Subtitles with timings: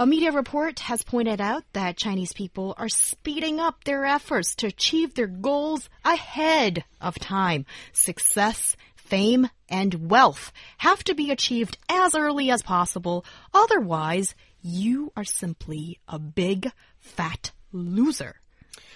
[0.00, 4.66] A media report has pointed out that Chinese people are speeding up their efforts to
[4.66, 7.66] achieve their goals ahead of time.
[7.92, 13.26] Success, fame, and wealth have to be achieved as early as possible.
[13.52, 18.40] Otherwise, you are simply a big, fat loser.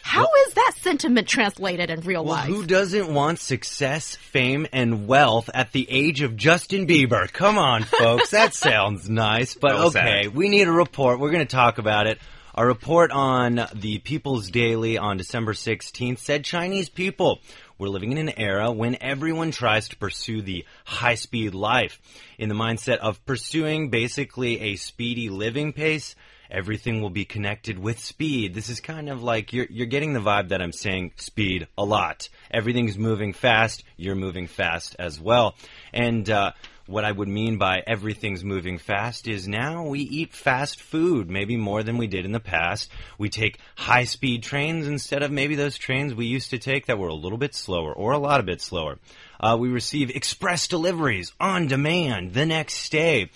[0.02, 2.47] How is that sentiment translated in real Well, life?
[2.47, 7.33] who doesn't want success, fame, and wealth at the age of Justin Bieber?
[7.33, 8.30] Come on, folks.
[8.30, 10.25] that sounds nice, but Well okay.
[10.25, 10.34] said.
[10.34, 11.20] We need a report.
[11.20, 12.19] We're going to talk about it.
[12.55, 17.41] A report on the People's Daily on December 16th said Chinese people
[17.78, 22.01] were living in an era when everyone tries to pursue the high speed life.
[22.39, 26.14] In the mindset of pursuing basically a speedy living pace,
[26.50, 28.55] everything will be connected with speed.
[28.55, 31.84] This is kind of like you're you're getting the vibe that I'm saying speed a
[31.84, 32.28] lot.
[32.51, 33.84] Everything's moving fast.
[33.97, 35.55] You're moving fast as well.
[35.92, 36.53] And uh,
[36.86, 41.56] what I would mean by everything's moving fast is now we eat fast food, maybe
[41.56, 42.91] more than we did in the past.
[43.17, 46.98] We take high speed trains instead of maybe those trains we used to take that
[46.98, 48.98] were a little bit slower or a lot a bit slower.
[49.41, 53.31] Uh, we receive express deliveries on demand the next day.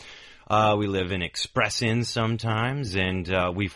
[0.49, 3.71] Uh, we live in express inns sometimes, and uh, we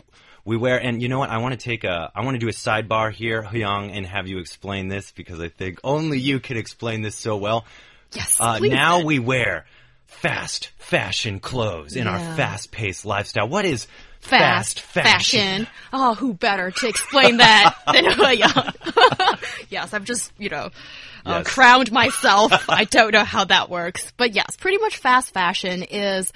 [0.45, 0.79] we wear.
[0.79, 1.31] And you know what?
[1.31, 2.11] I want to take a.
[2.15, 5.49] I want to do a sidebar here, Hyung, and have you explain this because I
[5.49, 7.67] think only you can explain this so well.
[8.13, 9.67] yes, Uh, now we wear
[10.07, 13.49] fast fashion clothes in our fast paced lifestyle.
[13.49, 13.87] What is
[14.21, 15.67] fast fashion.
[15.93, 18.05] Oh, who better to explain that than
[18.39, 18.73] Young?
[19.69, 20.71] yes, I'm just, you know,
[21.27, 21.49] uh, Yes.
[21.55, 22.69] crowned myself.
[22.69, 24.13] I don't know how that works.
[24.17, 26.33] But yes, pretty much fast fashion is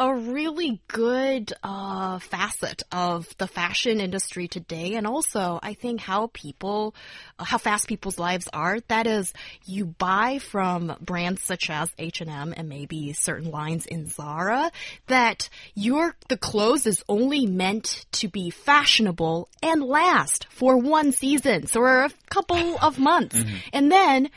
[0.00, 6.30] a really good uh, facet of the fashion industry today, and also I think how
[6.32, 6.94] people,
[7.38, 8.80] uh, how fast people's lives are.
[8.88, 9.34] That is,
[9.66, 14.72] you buy from brands such as H and M and maybe certain lines in Zara.
[15.08, 21.66] That your the clothes is only meant to be fashionable and last for one season,
[21.66, 23.36] so or a couple of months,
[23.74, 24.30] and then.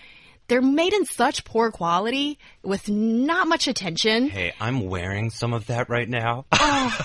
[0.49, 4.29] They're made in such poor quality with not much attention.
[4.29, 6.45] Hey, I'm wearing some of that right now.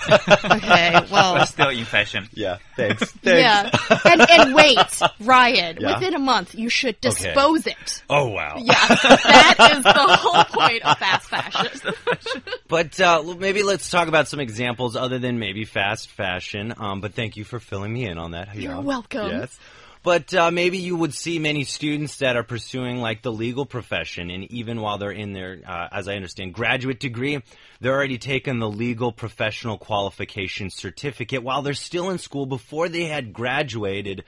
[0.09, 2.27] Okay, well, But still in fashion.
[2.33, 3.13] yeah, thanks.
[3.23, 3.69] yeah.
[4.05, 4.77] And, and wait,
[5.21, 5.95] Ryan, Yeah.
[5.95, 7.09] within a month, you should Okay.
[7.09, 8.03] dispose it.
[8.09, 8.55] Oh wow.
[8.57, 11.93] Yeah, that is the whole point of fast fashion.
[12.67, 16.71] But uh, maybe let's talk about some examples other than maybe fast fashion.
[16.77, 18.53] Um, but thank you for filling me in on that.
[18.55, 18.83] You're Hyung.
[18.83, 19.29] welcome.
[19.31, 19.59] Yes.
[20.01, 24.29] But uh, maybe you would see many students that are pursuing like the legal profession,
[24.29, 27.41] and even while they're in their, uh, as I understand, graduate degree,
[27.81, 33.05] they're already taken the legal professional qualification certificate while they're still in school before they
[33.05, 34.23] had graduated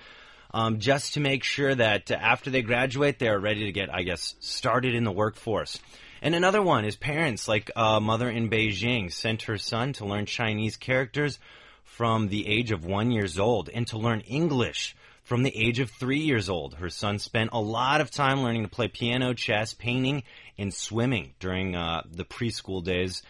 [0.53, 3.93] um, just to make sure that uh, after they graduate, they are ready to get,
[3.93, 5.79] I guess, started in the workforce.
[6.21, 10.25] And another one is parents, like a mother in Beijing sent her son to learn
[10.25, 11.39] Chinese characters
[11.83, 14.95] from the age of one years old and to learn English
[15.31, 16.73] from the age of three years old.
[16.73, 20.23] Her son spent a lot of time learning to play piano, chess, painting,
[20.57, 23.23] and swimming during uh, the preschool days.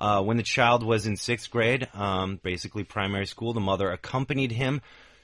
[0.00, 4.52] Uh, when the child was in sixth grade, um, basically primary school, the mother accompanied
[4.52, 4.80] him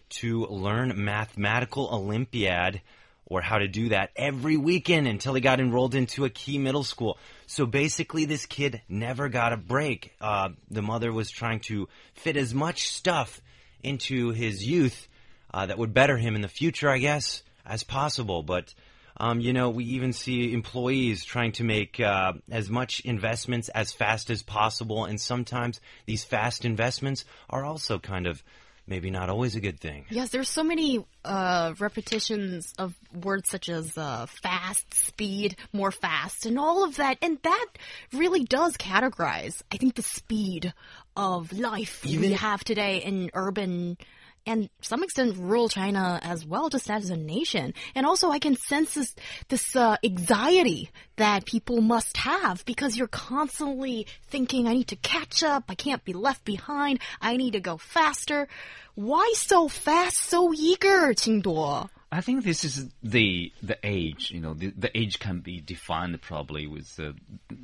[0.09, 2.83] to learn mathematical olympiad
[3.27, 6.83] or how to do that every weekend until he got enrolled into a key middle
[6.83, 7.17] school.
[7.47, 10.13] So basically, this kid never got a break.
[10.21, 13.41] Uh, the mother was trying to fit as much stuff
[13.85, 15.07] into his youth
[15.55, 18.43] uh, that would better him in the future, I guess, as possible.
[18.43, 18.75] But
[19.17, 23.93] um, you know, we even see employees trying to make uh, as much investments as
[23.93, 28.43] fast as possible, and sometimes these fast investments are also kind of
[28.89, 30.05] maybe not always a good thing.
[30.11, 36.47] Yes, there's so many uh, repetitions of words such as uh, fast, speed, more fast,
[36.47, 37.17] and all of that.
[37.23, 37.67] And that
[38.13, 40.75] really does categorize, I think, the speed
[41.17, 43.97] of life we have today in urban
[44.47, 47.75] and some extent rural China as well, just as a nation.
[47.95, 49.15] And also, I can sense this,
[49.49, 55.43] this uh, anxiety that people must have because you're constantly thinking, I need to catch
[55.43, 58.49] up, I can't be left behind, I need to go faster.
[58.95, 61.89] Why so fast, so eager, Qingduo?
[62.13, 64.31] I think this is the the age.
[64.31, 67.11] You know, the, the age can be defined probably with uh,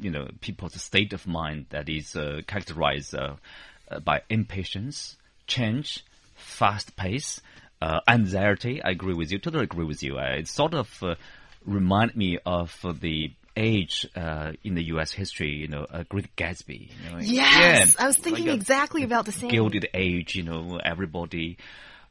[0.00, 3.36] you know people's state of mind that is uh, characterized uh,
[4.02, 5.16] by impatience,
[5.46, 6.04] change,
[6.40, 7.40] fast pace,
[7.80, 8.82] uh, anxiety.
[8.82, 9.38] I agree with you.
[9.38, 10.18] Totally agree with you.
[10.18, 11.14] Uh, it sort of uh,
[11.64, 15.12] remind me of uh, the age uh, in the U.S.
[15.12, 15.50] history.
[15.50, 16.90] You know, a Great Gatsby.
[17.04, 19.50] You know, Yes, yeah, I was thinking like exactly about the same.
[19.50, 20.34] Gilded age.
[20.34, 21.58] You know, everybody.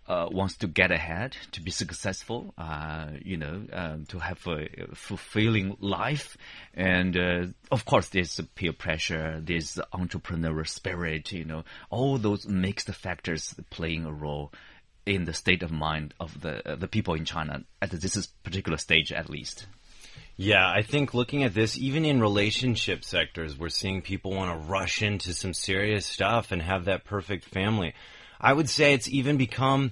[0.10, 4.68] Uh, wants to get ahead, to be successful, uh, you know, um, to have a
[4.96, 6.36] fulfilling life,
[6.74, 12.88] and uh, of course, there's peer pressure, there's entrepreneurial spirit, you know, all those mixed
[12.88, 14.52] factors playing a role
[15.06, 18.80] in the state of mind of the uh, the people in China at this particular
[18.80, 19.68] stage, at least.
[20.38, 24.68] Yeah, I think looking at this, even in relationship sectors, we're seeing people want to
[24.68, 27.94] rush into some serious stuff and have that perfect family.
[28.40, 29.92] I would say it's even become,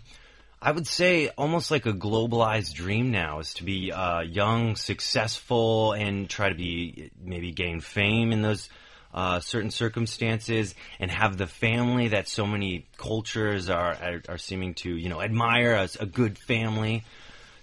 [0.62, 5.94] I would say almost like a globalized dream now is to be uh, young, successful,
[5.94, 8.70] and try to be maybe gain fame in those
[9.14, 14.74] uh, certain circumstances and have the family that so many cultures are, are, are seeming
[14.76, 17.04] to, you know, admire as a good family.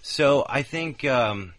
[0.01, 1.53] So I think, um,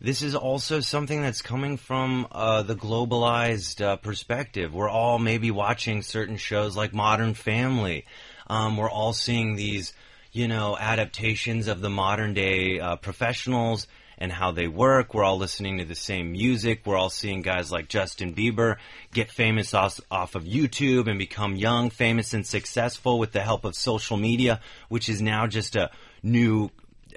[0.00, 4.72] this is also something that's coming from uh, the globalized uh, perspective.
[4.72, 8.04] We're all maybe watching certain shows like Modern Family.
[8.48, 9.92] Um, we're all seeing these,
[10.32, 13.86] you know, adaptations of the modern day uh, professionals
[14.18, 15.14] and how they work.
[15.14, 16.82] We're all listening to the same music.
[16.84, 18.76] We're all seeing guys like Justin Bieber
[19.12, 23.64] get famous off, off of YouTube and become young, famous, and successful with the help
[23.64, 25.90] of social media, which is now just a
[26.22, 26.70] new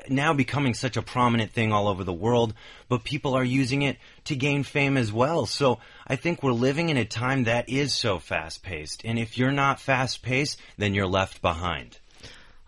[0.10, 2.54] now becoming such a prominent thing all over the world,
[2.90, 5.46] but people are using it to gain fame as well.
[5.46, 9.04] So I think we're living in a time that is so fast paced.
[9.06, 12.00] And if you're not fast paced, then you're left behind.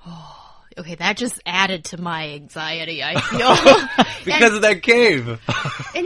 [0.06, 0.40] Oh.
[0.76, 4.06] Okay, that just added to my anxiety, I feel.
[4.26, 5.28] Because of that cave.
[5.28, 5.38] and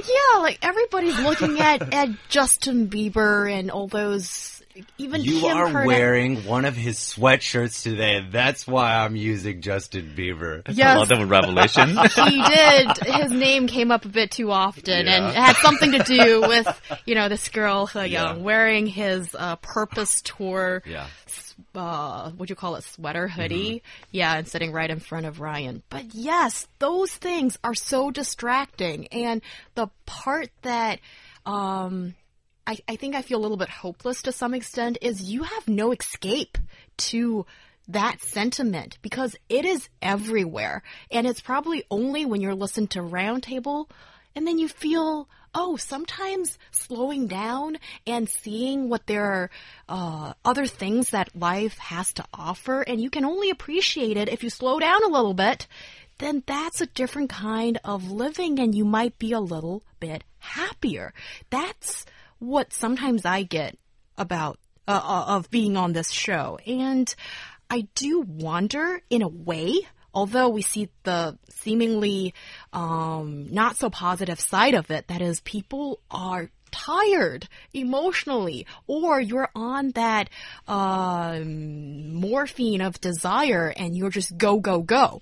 [0.06, 4.57] yeah, like everybody's looking at, at Justin Bieber and all those
[4.98, 8.26] even you Kim are Kardashian- wearing one of his sweatshirts today.
[8.32, 10.62] That's why I'm using Justin Bieber.
[10.68, 11.90] A Yes, lot of a revelation.
[12.16, 12.98] he did.
[13.06, 16.82] His name came up a bit too often, and it had something to do with
[17.06, 18.06] you know this girl He Yeah.
[18.06, 20.84] Young wearing his uh, Purpose Tour.
[20.86, 21.08] Yeah.
[21.74, 22.84] Uh, what do you call it?
[22.84, 23.82] Sweater hoodie.
[24.12, 25.84] Yeah, and sitting right in front of Ryan.
[25.90, 29.42] But yes, those things are so distracting, and
[29.76, 31.00] the part that.
[31.46, 32.14] Um,
[32.68, 35.68] I, I think I feel a little bit hopeless to some extent is you have
[35.70, 36.58] no escape
[36.98, 37.46] to
[37.88, 40.84] that sentiment because it is everywhere.
[41.10, 43.90] And it's probably only when you're listening to Roundtable
[44.36, 49.50] and then you feel, oh, sometimes slowing down and seeing what there are
[49.88, 54.44] uh, other things that life has to offer, and you can only appreciate it if
[54.44, 55.66] you slow down a little bit,
[56.20, 61.14] then that's a different kind of living and you might be a little bit happier.
[61.50, 62.06] That's
[62.40, 63.78] what sometimes I get
[64.18, 66.60] about uh, uh, of being on this show.
[66.66, 67.14] And
[67.70, 69.82] I do wonder, in a way,
[70.14, 72.34] although we see the seemingly
[72.74, 79.50] um, not so positive side of it, that is, people are tired emotionally, or you're
[79.56, 80.30] on that
[80.68, 85.22] um, morphine of desire and you're just go, go, go.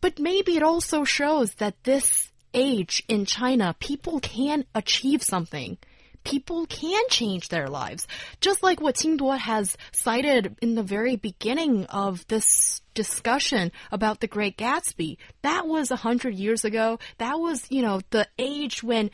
[0.00, 5.78] But maybe it also shows that this age in China, people can achieve something.
[6.24, 8.06] People can change their lives.
[8.40, 14.26] Just like what Qingduo has cited in the very beginning of this discussion about the
[14.26, 15.16] Great Gatsby.
[15.42, 16.98] That was a hundred years ago.
[17.18, 19.10] That was, you know, the age when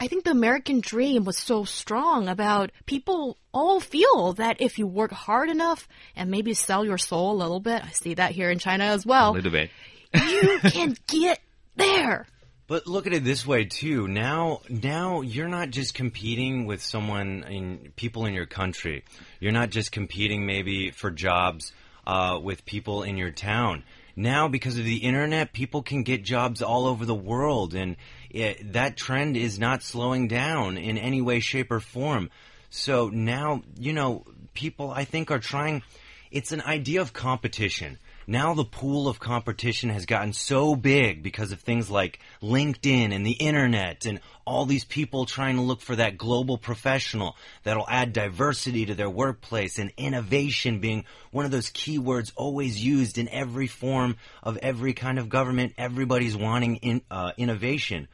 [0.00, 4.86] I think the American dream was so strong about people all feel that if you
[4.86, 8.50] work hard enough and maybe sell your soul a little bit, I see that here
[8.50, 9.30] in China as well.
[9.30, 9.70] a little bit.
[10.14, 11.38] you can get
[11.76, 12.26] there.
[12.68, 14.08] But look at it this way too.
[14.08, 19.04] Now, now you're not just competing with someone in people in your country.
[19.40, 21.72] You're not just competing maybe for jobs
[22.06, 23.84] uh, with people in your town.
[24.14, 27.96] Now, because of the internet, people can get jobs all over the world, and
[28.30, 32.30] it, that trend is not slowing down in any way, shape, or form.
[32.68, 35.82] So now, you know, people I think are trying.
[36.30, 37.98] It's an idea of competition.
[38.26, 43.26] Now the pool of competition has gotten so big because of things like LinkedIn and
[43.26, 48.12] the internet and all these people trying to look for that global professional that'll add
[48.12, 53.66] diversity to their workplace and innovation being one of those keywords always used in every
[53.66, 55.74] form of every kind of government.
[55.76, 58.08] Everybody's wanting in, uh, innovation.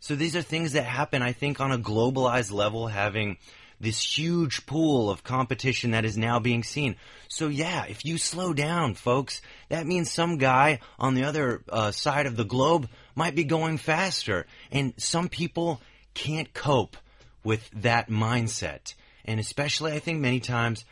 [0.00, 3.38] So these are things that happen, I think, on a globalized level, having
[3.80, 6.96] this huge pool of competition that is now being seen.
[7.28, 11.90] So yeah, if you slow down, folks, that means some guy on the other uh,
[11.90, 14.46] side of the globe might be going faster.
[14.72, 15.80] And some people
[16.14, 16.96] can't cope
[17.44, 18.94] with that mindset.
[19.24, 20.84] And especially, I think many times,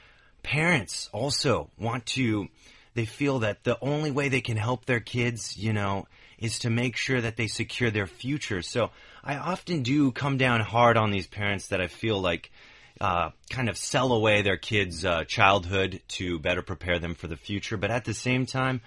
[0.42, 2.48] parents also want to
[2.96, 6.06] they feel that the only way they can help their kids, you know,
[6.38, 8.62] is to make sure that they secure their future.
[8.62, 8.90] So
[9.22, 12.50] I often do come down hard on these parents that I feel like
[13.00, 17.36] uh, kind of sell away their kids' uh, childhood to better prepare them for the
[17.36, 17.76] future.
[17.76, 18.80] But at the same time,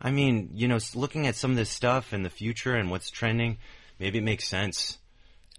[0.00, 3.10] I mean, you know, looking at some of this stuff in the future and what's
[3.10, 3.58] trending,
[3.98, 4.98] maybe it makes sense.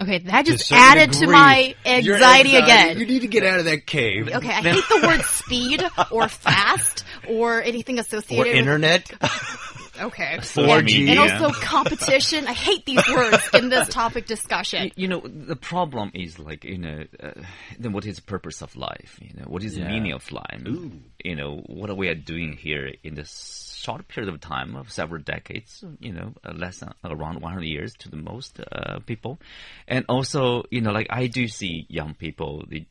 [0.02, 2.98] Okay, that just certain added to my Your anxiety, again.
[2.98, 4.28] You need to get out of that cave.
[4.28, 9.12] Okay, I hate the word speed or fast or anything Or associated with internet.
[10.00, 10.38] Okay.
[10.40, 11.08] 4G.
[11.08, 11.40] And Yeah.
[11.40, 12.48] also competition.
[12.48, 14.92] I hate these words in this topic discussion.
[14.96, 17.32] You know, the problem is like, you know, uh,
[17.80, 19.20] then what is the purpose of life?
[19.22, 20.62] You know, what is the meaning of life?
[21.24, 24.92] You know, what are we are doing here in this short period of time of
[24.92, 29.40] several decades, you know, uh, less than around 100 years to the most uh, people.
[29.88, 32.88] And also, you know, like I do see young people, they,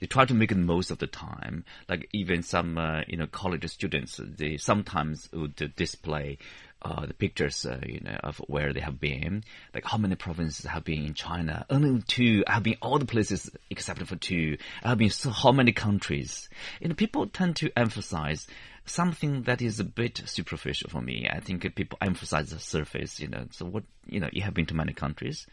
[0.00, 1.64] they try to make the most of the time.
[1.88, 6.38] Like even some, uh, you know, college students, they sometimes would display
[6.82, 9.42] uh, the pictures, uh, you know, of where they have been,
[9.74, 11.64] like how many provinces have been in China.
[11.70, 12.44] Only two.
[12.46, 14.58] I have been all the places except for two.
[14.84, 16.48] I have been so how many countries.
[16.80, 18.46] You know, people tend to emphasize
[18.84, 21.28] something that is a bit superficial for me.
[21.30, 23.18] I think people emphasize the surface.
[23.18, 25.46] You know, so what you know, you have been to many countries.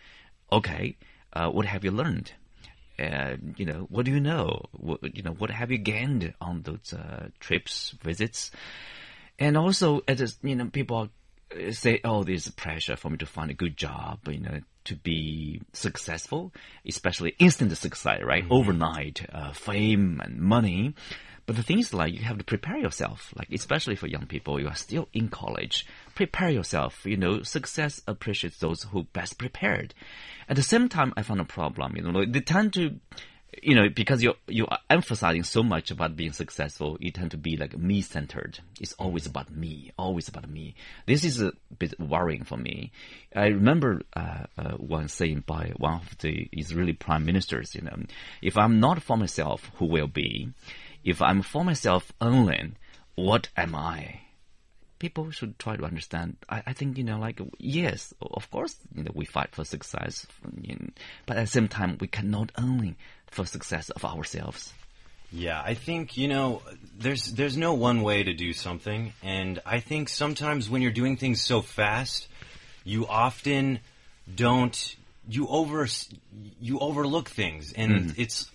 [0.52, 0.98] Okay,
[1.34, 2.34] uh, what have you learned?
[3.00, 4.64] Uh, you know, what do you know?
[4.72, 8.52] What, you know, what have you gained on those uh, trips, visits?
[9.40, 11.10] And also, it is, you know, people
[11.72, 15.62] say, oh, there's pressure for me to find a good job, you know, to be
[15.72, 16.54] successful,
[16.88, 18.44] especially instant success, right?
[18.50, 20.94] Overnight, uh, fame and money.
[21.46, 24.62] But the thing is, like, you have to prepare yourself, like, especially for young people,
[24.62, 25.86] you are still in college.
[26.16, 29.94] Prepare yourself, you know, success appreciates those who best prepared.
[30.48, 32.98] At the same time, I found a problem, you know, they tend to,
[33.62, 37.38] you know, because you're, you are emphasizing so much about being successful, you tend to
[37.38, 38.60] be like me-centered.
[38.80, 40.76] It's always about me, always about me.
[41.06, 42.94] This is a bit worrying for me.
[43.36, 47.98] I remember, uh, uh, one saying by one of the Israeli prime ministers, you know,
[48.42, 50.54] if I'm not for myself, who will be?
[51.04, 52.74] If I'm for myself only,
[53.16, 54.22] what am I?
[55.00, 56.38] People should try to understand.
[56.50, 60.26] I, I think, you know, like, yes, of course, you know, we fight for success,
[60.62, 60.90] you know,
[61.26, 62.96] but at the same time, we cannot only
[63.28, 64.74] for success of ourselves.
[65.34, 66.62] Yeah, I think you know
[67.00, 71.18] there's there's no one way to do something, and I think sometimes when you're doing
[71.18, 72.28] things so fast,
[72.84, 73.80] you often
[74.34, 74.96] don't
[75.28, 75.88] you over
[76.62, 78.22] you overlook things, and mm-hmm.
[78.22, 78.52] it's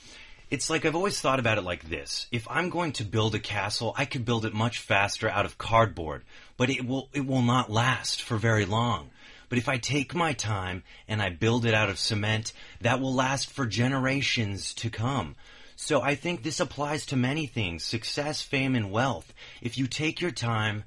[0.50, 3.38] it's like I've always thought about it like this: if I'm going to build a
[3.38, 6.24] castle, I could build it much faster out of cardboard,
[6.56, 9.10] but it will it will not last for very long.
[9.48, 13.14] But if I take my time and I build it out of cement, that will
[13.14, 15.36] last for generations to come.
[15.76, 19.32] So I think this applies to many things success, fame, and wealth.
[19.62, 20.84] If you take your time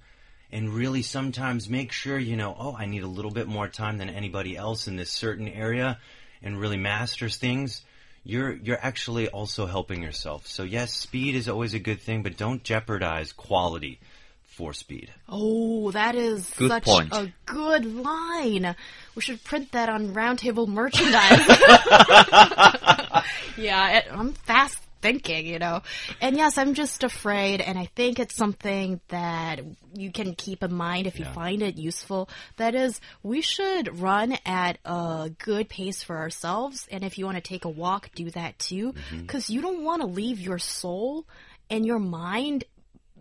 [0.51, 3.97] and really sometimes make sure, you know, oh, I need a little bit more time
[3.97, 5.99] than anybody else in this certain area
[6.43, 7.83] and really masters things,
[8.23, 10.47] you're, you're actually also helping yourself.
[10.47, 13.99] So, yes, speed is always a good thing, but don't jeopardize quality
[14.45, 15.09] for speed.
[15.29, 17.09] Oh, that is Good such point.
[17.13, 18.75] a good line.
[19.15, 21.47] We should print that on roundtable merchandise.
[23.57, 25.81] yeah, it, I'm fast thinking, you know.
[26.19, 29.61] And yes, I'm just afraid, and I think it's something that
[29.93, 32.29] you can keep in mind if you find it useful.
[32.57, 37.37] That is, we should run at a good pace for ourselves, and if you want
[37.37, 39.21] to take a walk, do that too, mm-hmm.
[39.21, 41.25] because you don't want to leave your soul
[41.69, 42.65] and your mind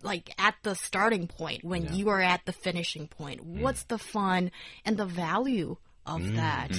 [0.02, 3.40] like at the starting point when you are at the finishing point.
[3.40, 3.60] Mm.
[3.60, 4.50] What's the fun
[4.84, 5.76] and the value
[6.06, 6.70] of that.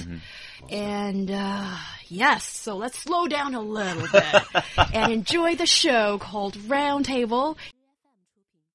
[0.70, 1.76] And uh,
[2.08, 4.42] yes so let's slow down a little bit
[4.94, 7.56] and enjoy the show called roundtable